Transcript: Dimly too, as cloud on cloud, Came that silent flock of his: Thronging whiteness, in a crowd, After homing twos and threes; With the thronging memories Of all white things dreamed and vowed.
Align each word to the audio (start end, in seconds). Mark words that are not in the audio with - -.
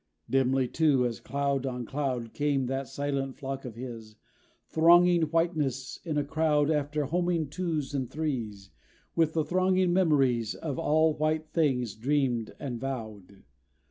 Dimly 0.27 0.67
too, 0.67 1.05
as 1.05 1.19
cloud 1.19 1.67
on 1.67 1.85
cloud, 1.85 2.33
Came 2.33 2.65
that 2.65 2.87
silent 2.87 3.35
flock 3.35 3.65
of 3.65 3.75
his: 3.75 4.15
Thronging 4.67 5.21
whiteness, 5.29 5.99
in 6.03 6.17
a 6.17 6.23
crowd, 6.23 6.71
After 6.71 7.05
homing 7.05 7.49
twos 7.49 7.93
and 7.93 8.09
threes; 8.09 8.71
With 9.15 9.33
the 9.33 9.45
thronging 9.45 9.93
memories 9.93 10.55
Of 10.55 10.79
all 10.79 11.13
white 11.13 11.49
things 11.51 11.93
dreamed 11.93 12.55
and 12.59 12.79
vowed. 12.81 13.43